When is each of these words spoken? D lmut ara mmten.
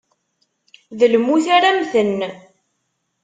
D 0.99 1.01
lmut 1.13 1.45
ara 1.55 1.69
mmten. 1.77 2.17